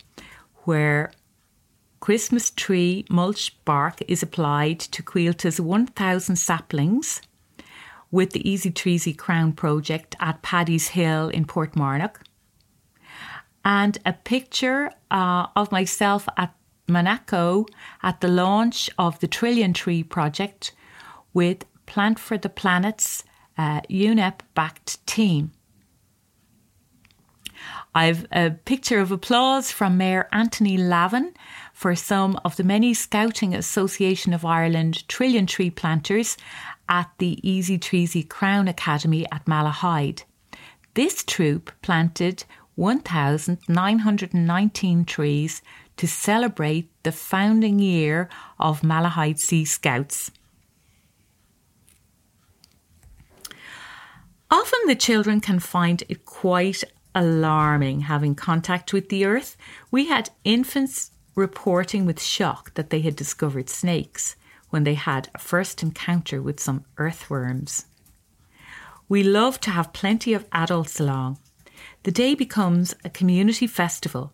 where 0.65 1.11
Christmas 2.03 2.51
tree 2.51 3.05
mulch 3.09 3.55
bark 3.63 4.01
is 4.09 4.21
applied 4.21 4.77
to 4.77 5.01
Coillte's 5.01 5.61
1,000 5.61 6.35
saplings 6.35 7.21
with 8.11 8.31
the 8.31 8.45
Easy 8.49 8.71
Treesy 8.71 9.17
Crann 9.17 9.53
project 9.53 10.13
at 10.19 10.41
Paddy's 10.41 10.89
Hill 10.89 11.29
in 11.29 11.45
Portmarnock. 11.45 12.17
And 13.63 13.99
a 14.05 14.11
picture 14.11 14.91
uh, 15.11 15.47
of 15.55 15.71
myself 15.71 16.27
at 16.35 16.53
Monaco 16.89 17.67
at 18.01 18.19
the 18.19 18.27
launch 18.27 18.89
of 18.97 19.17
the 19.21 19.27
Trillion 19.29 19.71
Tree 19.71 20.03
project 20.03 20.73
with 21.33 21.63
Plant 21.85 22.19
for 22.19 22.37
the 22.37 22.49
Planet's 22.49 23.23
uh, 23.57 23.79
UNEP 23.89 24.41
backed 24.53 25.07
team. 25.07 25.53
I've 27.95 28.25
a 28.31 28.51
picture 28.51 28.99
of 28.99 29.11
applause 29.11 29.71
from 29.71 29.97
Mayor 29.97 30.27
Anthony 30.31 30.77
Lavin 30.77 31.33
for 31.73 31.95
some 31.95 32.39
of 32.45 32.55
the 32.55 32.63
many 32.63 32.93
Scouting 32.93 33.53
Association 33.53 34.31
of 34.33 34.45
Ireland 34.45 35.05
trillion 35.09 35.45
tree 35.45 35.69
planters 35.69 36.37
at 36.87 37.11
the 37.17 37.37
Easy 37.47 37.77
Treesy 37.77 38.25
Crann 38.27 38.69
Academy 38.69 39.25
at 39.31 39.45
Malahide. 39.45 40.23
This 40.93 41.23
troop 41.23 41.71
planted 41.81 42.43
1,919 42.75 45.05
trees 45.05 45.61
to 45.97 46.07
celebrate 46.07 46.89
the 47.03 47.11
founding 47.11 47.79
year 47.79 48.29
of 48.59 48.81
Malahide 48.81 49.39
Sea 49.39 49.65
Scouts. 49.65 50.31
Often 54.49 54.79
the 54.85 54.95
children 54.95 55.41
can 55.41 55.59
find 55.59 56.03
it 56.07 56.23
quite 56.25 56.83
alarming 57.15 58.01
having 58.01 58.35
contact 58.35 58.93
with 58.93 59.09
the 59.09 59.25
earth. 59.25 59.57
We 59.91 60.07
had 60.07 60.29
infants 60.43 61.11
reporting 61.35 62.05
with 62.05 62.21
shock 62.21 62.73
that 62.75 62.89
they 62.89 63.01
had 63.01 63.15
discovered 63.15 63.69
snakes 63.69 64.35
when 64.69 64.83
they 64.83 64.93
had 64.95 65.29
a 65.33 65.39
first 65.39 65.83
encounter 65.83 66.41
with 66.41 66.59
some 66.59 66.85
earthworms. 66.97 67.85
We 69.09 69.23
love 69.23 69.59
to 69.61 69.71
have 69.71 69.93
plenty 69.93 70.33
of 70.33 70.45
adults 70.51 70.99
along. 70.99 71.37
The 72.03 72.11
day 72.11 72.35
becomes 72.35 72.95
a 73.03 73.09
community 73.09 73.67
festival. 73.67 74.33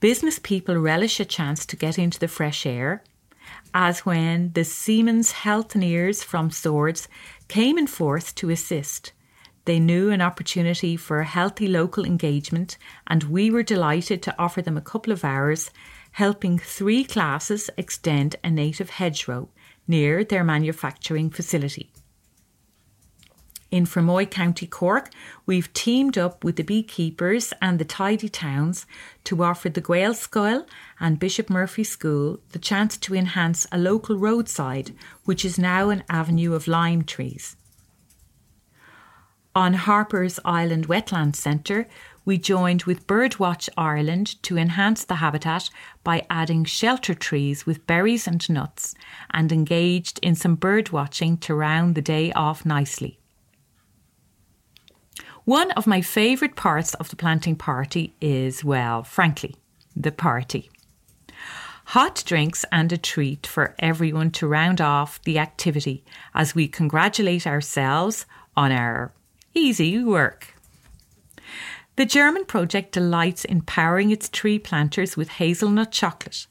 Business 0.00 0.38
people 0.38 0.76
relish 0.76 1.20
a 1.20 1.24
chance 1.24 1.66
to 1.66 1.76
get 1.76 1.98
into 1.98 2.18
the 2.18 2.28
fresh 2.28 2.64
air, 2.64 3.02
as 3.74 4.06
when 4.06 4.52
the 4.52 4.64
Siemens 4.64 5.32
Healthineers 5.32 6.24
from 6.24 6.50
Swords 6.50 7.08
came 7.48 7.76
in 7.78 7.86
force 7.86 8.32
to 8.34 8.50
assist. 8.50 9.12
They 9.66 9.78
knew 9.78 10.10
an 10.10 10.22
opportunity 10.22 10.96
for 10.96 11.20
a 11.20 11.26
healthy 11.26 11.68
local 11.68 12.04
engagement, 12.04 12.78
and 13.06 13.24
we 13.24 13.50
were 13.50 13.62
delighted 13.62 14.22
to 14.22 14.34
offer 14.38 14.62
them 14.62 14.76
a 14.76 14.82
couple 14.82 15.12
of 15.12 15.24
hours, 15.24 15.70
helping 16.12 16.58
three 16.58 17.04
classes 17.04 17.70
extend 17.76 18.36
a 18.42 18.50
native 18.50 18.90
hedgerow 18.90 19.48
near 19.86 20.24
their 20.24 20.44
manufacturing 20.44 21.30
facility. 21.30 21.92
In 23.70 23.86
Fermoy, 23.86 24.28
County 24.28 24.66
Cork, 24.66 25.10
we've 25.46 25.72
teamed 25.72 26.18
up 26.18 26.42
with 26.42 26.56
the 26.56 26.64
beekeepers 26.64 27.52
and 27.62 27.78
the 27.78 27.84
tidy 27.84 28.28
towns 28.28 28.84
to 29.22 29.44
offer 29.44 29.68
the 29.68 29.80
Gaelscoil 29.80 30.66
and 30.98 31.20
Bishop 31.20 31.48
Murphy 31.48 31.84
School 31.84 32.40
the 32.50 32.58
chance 32.58 32.96
to 32.96 33.14
enhance 33.14 33.68
a 33.70 33.78
local 33.78 34.18
roadside, 34.18 34.92
which 35.24 35.44
is 35.44 35.56
now 35.56 35.90
an 35.90 36.02
avenue 36.08 36.54
of 36.54 36.66
lime 36.66 37.04
trees. 37.04 37.56
On 39.54 39.74
Harper's 39.74 40.38
Island 40.44 40.86
Wetland 40.86 41.34
Centre, 41.34 41.88
we 42.24 42.38
joined 42.38 42.84
with 42.84 43.08
Birdwatch 43.08 43.68
Ireland 43.76 44.40
to 44.44 44.56
enhance 44.56 45.02
the 45.02 45.16
habitat 45.16 45.70
by 46.04 46.24
adding 46.30 46.64
shelter 46.64 47.14
trees 47.14 47.66
with 47.66 47.84
berries 47.84 48.28
and 48.28 48.48
nuts 48.48 48.94
and 49.32 49.50
engaged 49.50 50.20
in 50.22 50.36
some 50.36 50.54
bird 50.54 50.90
watching 50.90 51.36
to 51.38 51.54
round 51.54 51.96
the 51.96 52.02
day 52.02 52.30
off 52.32 52.64
nicely. 52.64 53.18
One 55.44 55.72
of 55.72 55.84
my 55.84 56.00
favourite 56.00 56.54
parts 56.54 56.94
of 56.94 57.10
the 57.10 57.16
planting 57.16 57.56
party 57.56 58.14
is, 58.20 58.62
well, 58.62 59.02
frankly, 59.02 59.56
the 59.96 60.12
party. 60.12 60.70
Hot 61.86 62.22
drinks 62.24 62.64
and 62.70 62.92
a 62.92 62.98
treat 62.98 63.48
for 63.48 63.74
everyone 63.80 64.30
to 64.32 64.46
round 64.46 64.80
off 64.80 65.20
the 65.24 65.40
activity 65.40 66.04
as 66.34 66.54
we 66.54 66.68
congratulate 66.68 67.48
ourselves 67.48 68.26
on 68.56 68.70
our 68.70 69.12
easy 69.54 70.02
work. 70.02 70.54
The 71.96 72.06
German 72.06 72.44
project 72.46 72.92
delights 72.92 73.44
in 73.44 73.62
powering 73.62 74.10
its 74.10 74.28
tree 74.28 74.58
planters 74.58 75.16
with 75.16 75.28
hazelnut 75.28 75.92
chocolate, 75.92 76.46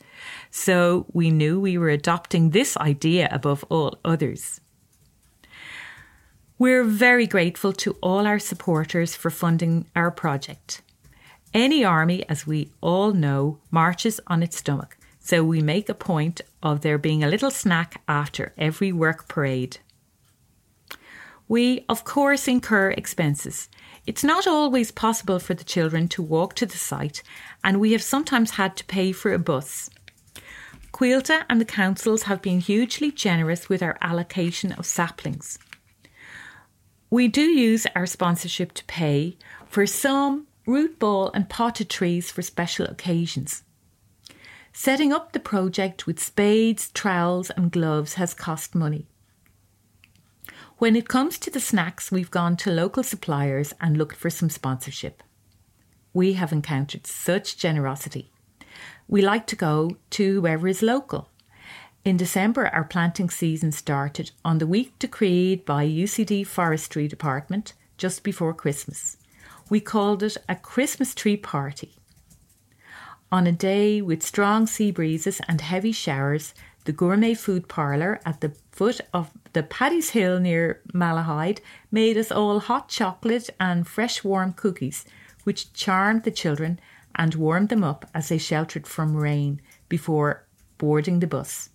so 0.52 1.06
we 1.12 1.32
knew 1.32 1.60
we 1.60 1.78
were 1.78 1.90
adopting 1.90 2.50
this 2.50 2.78
idea 2.78 3.28
above 3.32 3.66
all 3.70 3.98
others. 4.06 4.62
We're 6.60 6.84
very 6.84 7.26
grateful 7.26 7.72
to 7.74 7.96
all 8.02 8.28
our 8.28 8.38
supporters 8.38 9.16
for 9.16 9.30
funding 9.30 9.88
our 9.96 10.12
project. 10.12 10.82
Any 11.54 11.84
army, 11.84 12.28
as 12.30 12.46
we 12.46 12.72
all 12.82 13.14
know, 13.14 13.60
marches 13.72 14.20
on 14.28 14.44
its 14.44 14.58
stomach, 14.58 14.98
so 15.20 15.44
we 15.44 15.62
make 15.62 15.90
a 15.90 15.94
point 15.94 16.42
of 16.62 16.82
there 16.82 16.98
being 16.98 17.24
a 17.24 17.30
little 17.30 17.50
snack 17.50 18.02
after 18.08 18.54
every 18.58 18.92
work 18.92 19.28
parade. 19.28 19.80
We, 21.50 21.84
of 21.90 22.04
course, 22.04 22.48
incur 22.48 22.92
expenses. 22.92 23.70
It's 24.06 24.24
not 24.24 24.46
always 24.46 24.92
possible 24.92 25.40
for 25.40 25.56
the 25.56 25.64
children 25.64 26.08
to 26.10 26.22
walk 26.22 26.54
to 26.56 26.66
the 26.68 26.78
site, 26.78 27.24
and 27.64 27.80
we 27.80 27.92
have 27.94 28.04
sometimes 28.04 28.52
had 28.52 28.78
to 28.78 28.86
pay 28.86 29.12
for 29.12 29.34
a 29.34 29.40
bus. 29.40 29.90
Coillte 30.94 31.44
and 31.50 31.60
the 31.60 31.66
councils 31.66 32.24
have 32.24 32.44
been 32.44 32.60
hugely 32.60 33.12
generous 33.12 33.68
with 33.68 33.82
our 33.82 33.98
allocation 34.00 34.72
of 34.74 34.86
saplings. 34.86 35.58
We 37.10 37.28
do 37.28 37.42
use 37.42 37.88
our 37.96 38.06
sponsorship 38.06 38.74
to 38.74 38.86
pay 38.86 39.36
for 39.68 39.88
some 39.88 40.46
root 40.68 41.00
ball 41.00 41.32
and 41.34 41.50
potted 41.50 41.90
trees 41.90 42.30
for 42.30 42.44
special 42.44 42.86
occasions. 42.86 43.64
Setting 44.72 45.12
up 45.12 45.32
the 45.32 45.40
project 45.40 46.06
with 46.06 46.20
spades, 46.20 46.92
trowels, 46.92 47.50
and 47.50 47.72
gloves 47.72 48.14
has 48.16 48.36
cost 48.36 48.76
money. 48.76 49.08
When 50.80 50.96
it 50.96 51.10
comes 51.10 51.38
to 51.40 51.50
the 51.52 51.60
snacks, 51.60 52.10
we've 52.10 52.32
gone 52.32 52.56
to 52.56 52.72
local 52.72 53.04
suppliers 53.04 53.74
and 53.82 53.98
looked 53.98 54.16
for 54.16 54.30
some 54.30 54.50
sponsorship. 54.50 55.22
We 56.14 56.34
have 56.34 56.54
encountered 56.54 57.06
such 57.06 57.58
generosity. 57.58 58.32
We 59.06 59.22
like 59.22 59.46
to 59.48 59.58
go 59.58 59.98
to 60.12 60.36
whoever 60.36 60.70
is 60.70 60.82
local. 60.82 61.28
In 62.06 62.16
December, 62.16 62.68
our 62.68 62.86
planting 62.86 63.30
season 63.30 63.74
started 63.74 64.32
on 64.46 64.60
the 64.60 64.68
week 64.68 64.98
decreed 65.00 65.66
by 65.66 65.86
UCD 65.86 66.48
Forestry 66.48 67.10
Department 67.10 67.74
just 67.98 68.24
before 68.24 68.54
Christmas. 68.54 69.18
We 69.70 69.82
called 69.82 70.24
it 70.24 70.38
a 70.48 70.56
Christmas 70.56 71.14
tree 71.14 71.36
party. 71.36 71.96
On 73.34 73.46
a 73.46 73.52
day 73.52 74.02
with 74.02 74.24
strong 74.24 74.66
sea 74.66 74.92
breezes 74.92 75.42
and 75.46 75.60
heavy 75.60 75.92
showers, 75.92 76.54
the 76.86 76.94
gourmet 76.94 77.34
food 77.34 77.68
parlour 77.68 78.22
at 78.26 78.40
the 78.40 78.54
foot 78.80 79.02
of 79.14 79.30
the 79.52 79.62
Paddy's 79.62 80.12
Hill 80.12 80.40
near 80.40 80.82
Malahide 80.94 81.60
made 81.92 82.16
us 82.16 82.32
all 82.32 82.62
hot 82.62 82.88
chocolate 82.88 83.50
and 83.60 83.86
fresh 83.86 84.24
warm 84.24 84.54
cookies, 84.54 85.04
which 85.44 85.74
charmed 85.74 86.24
the 86.24 86.32
children 86.32 86.80
and 87.14 87.36
warmed 87.36 87.68
them 87.68 87.84
up 87.84 88.10
as 88.14 88.30
they 88.30 88.38
sheltered 88.38 88.88
from 88.88 89.18
rain 89.18 89.62
before 89.90 90.46
boarding 90.78 91.20
the 91.20 91.28
bus. 91.28 91.72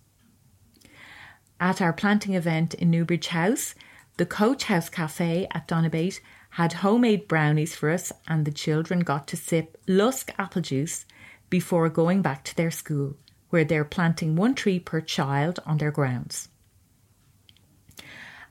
At 1.59 1.79
our 1.79 1.93
planting 1.93 2.33
event 2.33 2.73
in 2.73 2.89
Newbridge 2.89 3.27
House, 3.27 3.75
the 4.17 4.25
Coach 4.25 4.63
House 4.63 4.89
Cafe 4.89 5.47
at 5.51 5.67
Donabate 5.67 6.21
had 6.49 6.73
homemade 6.73 7.27
brownies 7.27 7.75
for 7.75 7.91
us, 7.91 8.11
and 8.27 8.45
the 8.45 8.51
children 8.51 9.01
got 9.01 9.27
to 9.27 9.37
sip 9.37 9.77
Lusk 9.87 10.31
apple 10.39 10.63
juice 10.63 11.05
before 11.51 11.87
going 11.87 12.23
back 12.23 12.43
to 12.45 12.55
their 12.57 12.71
school, 12.71 13.15
where 13.51 13.63
they're 13.63 13.85
planting 13.85 14.35
one 14.35 14.55
tree 14.55 14.79
per 14.79 15.01
child 15.01 15.59
on 15.67 15.77
their 15.77 15.91
grounds. 15.91 16.49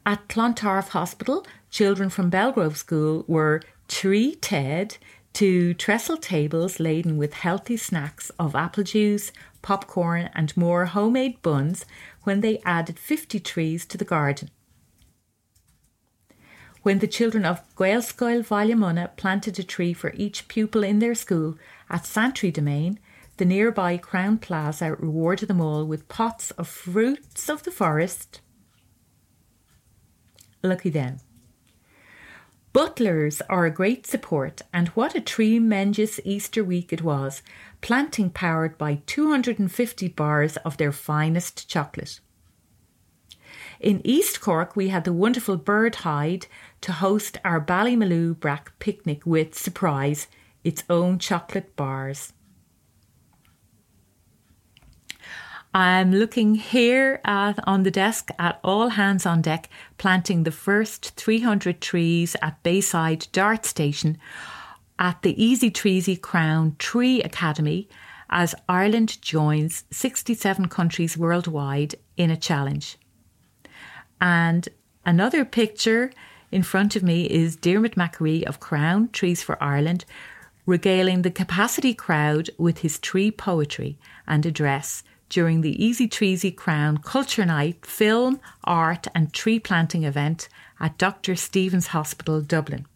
At 0.07 0.29
Clontarf 0.29 0.89
Hospital, 0.91 1.47
children 1.71 2.11
from 2.11 2.31
Belgrove 2.31 2.77
School 2.77 3.25
were 3.27 3.63
tree 3.89 4.35
ted 4.35 4.99
to 5.33 5.73
trestle 5.75 6.19
tables 6.19 6.79
laden 6.79 7.17
with 7.17 7.33
healthy 7.33 7.79
snacks 7.79 8.31
of 8.39 8.55
apple 8.55 8.85
juice, 8.85 9.33
popcorn, 9.63 10.29
and 10.35 10.55
more 10.59 10.87
homemade 10.87 11.41
buns 11.41 11.87
when 12.25 12.43
they 12.43 12.61
added 12.67 12.99
50 12.99 13.41
trees 13.41 13.87
to 13.87 13.97
the 13.97 14.05
garden. 14.05 14.51
When 16.83 16.99
the 16.99 17.07
children 17.07 17.47
of 17.47 17.63
Gaelscoil 17.75 18.47
Bhaile 18.47 18.77
Munna 18.77 19.11
planted 19.17 19.59
a 19.59 19.63
tree 19.63 19.95
for 19.95 20.13
each 20.15 20.49
pupil 20.49 20.85
in 20.85 20.99
their 20.99 21.15
school 21.15 21.57
at 21.89 22.05
Santry 22.05 22.51
Domain, 22.51 23.01
the 23.39 23.47
nearby 23.47 23.97
Crown 23.97 24.37
Plaza 24.37 24.95
rewarded 24.95 25.49
them 25.49 25.63
all 25.63 25.87
with 25.87 26.09
pots 26.09 26.51
of 26.53 26.69
fruits 26.69 27.49
of 27.49 27.63
the 27.63 27.71
forest. 27.71 28.43
Lucky 30.65 30.89
them. 30.89 31.19
Butlers 32.73 33.43
are 33.51 33.67
a 33.67 33.71
great 33.71 34.07
support, 34.07 34.63
and 34.73 34.89
what 34.89 35.15
a 35.15 35.21
tremendous 35.21 36.19
Easter 36.25 36.65
week 36.65 36.91
it 36.91 37.03
was, 37.03 37.43
planting 37.83 38.31
powered 38.31 38.79
by 38.79 39.03
250 39.07 40.09
bars 40.09 40.57
of 40.65 40.79
their 40.79 40.91
finest 40.91 41.69
chocolate. 41.69 42.19
In 43.79 44.01
East 44.05 44.41
Cork, 44.41 44.75
we 44.75 44.89
had 44.89 45.05
the 45.05 45.13
wonderful 45.13 45.59
Bird 45.59 45.97
Hide 45.97 46.47
to 46.81 46.93
host 46.93 47.37
our 47.45 47.61
Ballymaloe 47.61 48.41
Brack 48.41 48.73
picnic 48.79 49.27
with, 49.27 49.55
surprise, 49.55 50.29
its 50.65 50.83
own 50.89 51.19
chocolate 51.19 51.77
bars. 51.77 52.33
I'm 55.77 56.13
looking 56.13 56.55
here 56.55 57.21
at, 57.25 57.59
on 57.67 57.83
the 57.83 57.91
desk 57.91 58.31
at 58.39 58.61
all 58.63 58.91
hands 58.91 59.27
on 59.27 59.43
deck, 59.43 59.69
planting 59.99 60.45
the 60.45 60.53
first 60.53 61.17
300 61.17 61.81
trees 61.81 62.37
at 62.41 62.63
Bayside 62.63 63.27
Dart 63.33 63.67
Station 63.67 64.17
at 65.01 65.23
the 65.23 65.43
Easy 65.43 65.73
Treesy 65.73 66.21
Crann 66.21 66.77
Tree 66.79 67.21
Academy 67.23 67.89
as 68.31 68.55
Ireland 68.69 69.21
joins 69.21 69.83
67 69.91 70.69
countries 70.69 71.19
worldwide 71.19 71.97
in 72.17 72.31
a 72.31 72.37
challenge. 72.37 72.97
And 74.21 74.69
another 75.05 75.45
picture 75.45 76.13
in 76.53 76.63
front 76.63 76.95
of 76.95 77.03
me 77.03 77.29
is 77.29 77.57
Diarmuid 77.57 77.97
McAree 77.97 78.45
of 78.45 78.61
Crann 78.61 79.09
Trees 79.09 79.43
for 79.43 79.61
Ireland 79.61 80.05
regaling 80.67 81.23
the 81.23 81.33
capacity 81.33 81.95
crowd 81.95 82.49
with 82.59 82.79
his 82.79 83.01
tree 83.01 83.33
poetry 83.33 83.99
and 84.27 84.47
address 84.47 85.03
during 85.35 85.63
the 85.63 85.85
Easy 85.85 86.07
Treesy 86.07 86.55
Crann 86.55 86.99
Culture 86.99 87.45
Night 87.45 87.85
film, 87.85 88.39
art, 88.63 89.09
and 89.17 89.33
tree 89.33 89.59
planting 89.59 90.05
event 90.05 90.49
at 90.79 90.97
Dr. 90.97 91.33
Steevens' 91.33 91.89
Hospital, 91.89 92.41
Dublin. 92.41 92.87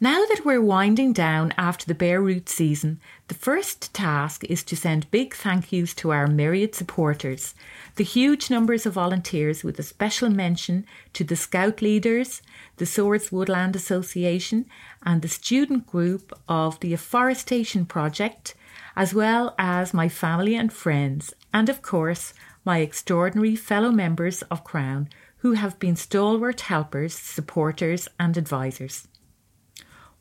Now 0.00 0.24
that 0.26 0.42
we're 0.44 0.60
winding 0.60 1.12
down 1.12 1.54
after 1.56 1.86
the 1.86 1.94
bare 1.94 2.20
root 2.20 2.48
season, 2.48 2.98
the 3.28 3.36
first 3.36 3.94
task 3.94 4.42
is 4.46 4.64
to 4.64 4.74
send 4.74 5.12
big 5.12 5.32
thank 5.32 5.72
yous 5.72 5.94
to 5.94 6.10
our 6.10 6.26
myriad 6.26 6.74
supporters, 6.74 7.54
the 7.94 8.02
huge 8.02 8.50
numbers 8.50 8.84
of 8.84 8.94
volunteers, 8.94 9.62
with 9.62 9.78
a 9.78 9.84
special 9.84 10.28
mention 10.28 10.86
to 11.12 11.22
the 11.22 11.36
Scout 11.36 11.80
leaders, 11.80 12.42
the 12.78 12.86
Swords 12.86 13.30
Woodland 13.30 13.76
Association, 13.76 14.66
and 15.04 15.22
the 15.22 15.28
student 15.28 15.86
group 15.86 16.36
of 16.48 16.80
the 16.80 16.92
Afforestation 16.92 17.86
Project, 17.86 18.56
as 18.98 19.14
well 19.14 19.54
as 19.56 19.94
my 19.94 20.08
family 20.08 20.56
and 20.56 20.72
friends, 20.72 21.32
and 21.54 21.68
of 21.68 21.80
course, 21.82 22.34
my 22.64 22.78
extraordinary 22.78 23.54
fellow 23.54 23.92
members 23.92 24.42
of 24.50 24.64
Crann 24.64 25.08
who 25.36 25.52
have 25.52 25.78
been 25.78 25.94
stalwart 25.94 26.62
helpers, 26.62 27.14
supporters, 27.14 28.08
and 28.18 28.36
advisors. 28.36 29.06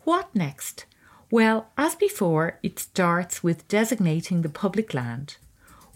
What 0.04 0.34
next? 0.36 0.86
Well, 1.32 1.72
as 1.76 1.96
before, 1.96 2.60
it 2.62 2.78
starts 2.78 3.42
with 3.42 3.68
designating 3.68 4.44
the 4.44 4.58
public 4.63 4.94
land. 4.94 5.38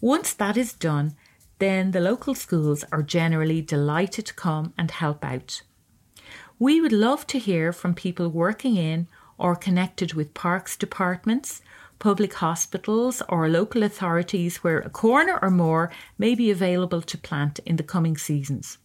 Once 0.02 0.34
that 0.34 0.58
is 0.58 0.74
done, 0.74 1.16
then 1.60 1.92
the 1.92 2.02
local 2.02 2.34
schools 2.34 2.84
are 2.92 3.04
generally 3.04 3.62
delighted 3.62 4.26
to 4.26 4.34
come 4.34 4.74
and 4.76 4.90
help 4.90 5.24
out. 5.24 5.62
We 6.58 6.82
would 6.82 6.92
love 6.92 7.28
to 7.28 7.38
hear 7.38 7.72
from 7.74 7.94
people 7.94 8.30
working 8.30 8.76
in 8.76 9.08
or 9.38 9.56
connected 9.56 10.16
with 10.16 10.34
parks 10.34 10.76
departments, 10.76 11.62
public 12.02 12.34
hospitals, 12.34 13.22
or 13.30 13.48
local 13.48 13.84
authorities 13.84 14.58
where 14.58 14.80
a 14.80 14.90
corner 14.90 15.40
or 15.42 15.52
more 15.52 15.90
may 16.18 16.36
be 16.36 16.52
available 16.52 17.02
to 17.04 17.18
plant 17.18 17.60
in 17.60 17.78
the 17.78 17.84
coming 17.84 18.18
seasons. 18.18 18.80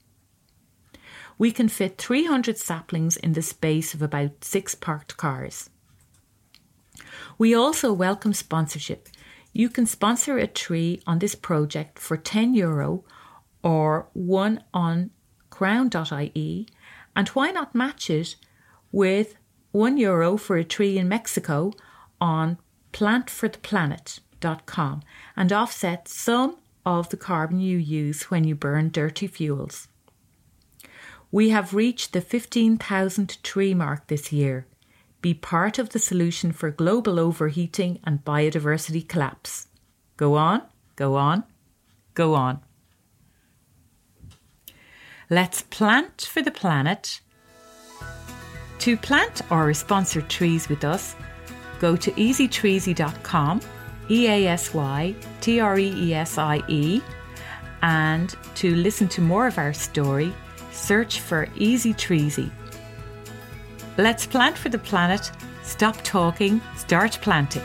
We 1.38 1.50
can 1.50 1.68
fit 1.68 1.98
300 1.98 2.58
saplings 2.58 3.16
in 3.16 3.32
the 3.32 3.42
space 3.42 3.94
of 3.94 4.02
about 4.02 4.44
six 4.44 4.74
parked 4.74 5.16
cars. 5.16 5.70
We 7.38 7.54
also 7.54 7.92
welcome 7.92 8.34
sponsorship. 8.34 9.08
You 9.52 9.70
can 9.70 9.86
sponsor 9.86 10.36
a 10.36 10.46
tree 10.46 11.00
on 11.06 11.18
this 11.18 11.34
project 11.34 11.98
for 11.98 12.16
10 12.16 12.54
euro 12.54 13.04
or 13.62 14.08
one 14.12 14.62
on 14.74 15.10
crann.ie, 15.50 16.68
and 17.16 17.28
why 17.28 17.50
not 17.50 17.74
match 17.74 18.10
it 18.10 18.36
with 18.92 19.36
1 19.72 19.96
euro 19.96 20.36
for 20.36 20.56
a 20.56 20.64
tree 20.64 20.98
in 20.98 21.08
Mexico 21.08 21.72
on 22.20 22.58
plantfortheplanet.com 22.96 25.02
and 25.36 25.52
offset 25.52 26.08
some 26.08 26.56
of 26.86 27.10
the 27.10 27.16
carbon 27.18 27.60
you 27.60 27.76
use 27.76 28.30
when 28.30 28.44
you 28.44 28.54
burn 28.54 28.88
dirty 28.88 29.26
fuels. 29.26 29.88
We 31.30 31.50
have 31.50 31.74
reached 31.74 32.14
the 32.14 32.22
15,000 32.22 33.42
tree 33.42 33.74
mark 33.74 34.06
this 34.06 34.32
year. 34.32 34.66
Be 35.20 35.34
part 35.34 35.78
of 35.78 35.90
the 35.90 35.98
solution 35.98 36.52
for 36.52 36.70
global 36.70 37.20
overheating 37.20 38.00
and 38.02 38.24
biodiversity 38.24 39.06
collapse. 39.06 39.66
Go 40.16 40.36
on, 40.36 40.62
go 40.94 41.16
on, 41.16 41.44
go 42.14 42.34
on. 42.34 42.60
Let's 45.28 45.60
plant 45.60 46.22
for 46.22 46.40
the 46.40 46.50
planet. 46.50 47.20
To 48.78 48.96
plant 48.96 49.42
or 49.50 49.74
sponsor 49.74 50.22
trees 50.22 50.70
with 50.70 50.82
us, 50.82 51.14
go 51.80 51.96
to 51.96 52.10
easytreesie.com, 52.12 53.60
E 54.10 54.26
A 54.28 54.46
S 54.48 54.72
Y 54.74 55.14
T 55.40 55.60
R 55.60 55.78
E 55.78 55.92
E 56.08 56.14
S 56.14 56.38
I 56.38 56.62
E, 56.68 57.00
and 57.82 58.34
to 58.54 58.74
listen 58.74 59.08
to 59.08 59.20
more 59.20 59.46
of 59.46 59.58
our 59.58 59.72
story, 59.72 60.32
search 60.72 61.20
for 61.20 61.48
Easy 61.56 61.92
Treesy. 61.94 62.50
Let's 63.96 64.26
plant 64.26 64.58
for 64.58 64.68
the 64.68 64.78
planet, 64.78 65.30
stop 65.62 65.96
talking, 66.02 66.60
start 66.76 67.18
planting. 67.22 67.62